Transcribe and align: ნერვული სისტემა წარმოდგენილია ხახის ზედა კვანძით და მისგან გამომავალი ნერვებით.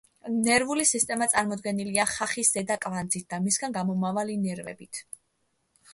ნერვული 0.35 0.85
სისტემა 0.91 1.27
წარმოდგენილია 1.33 2.07
ხახის 2.13 2.51
ზედა 2.55 2.79
კვანძით 2.87 3.27
და 3.35 3.41
მისგან 3.45 3.79
გამომავალი 3.79 4.43
ნერვებით. 4.47 5.05